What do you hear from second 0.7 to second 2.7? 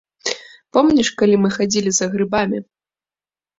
Помніш, калі мы хадзілі за грыбамі.